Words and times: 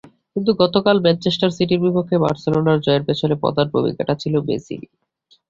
কিন্তু 0.35 0.51
গতকাল 0.61 0.95
ম্যানচেস্টার 1.01 1.55
সিটির 1.57 1.83
বিপক্ষে 1.85 2.15
বার্সেলোনার 2.23 2.83
জয়ের 2.85 3.03
পেছনে 3.07 3.35
প্রধান 3.43 3.67
ভূমিকাটা 3.73 4.13
ছিল 4.21 4.33
মেসিরই। 4.47 4.89